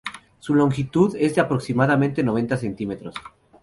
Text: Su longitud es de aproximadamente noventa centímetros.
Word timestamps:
Su 0.39 0.55
longitud 0.55 1.15
es 1.15 1.35
de 1.35 1.41
aproximadamente 1.41 2.23
noventa 2.23 2.57
centímetros. 2.57 3.13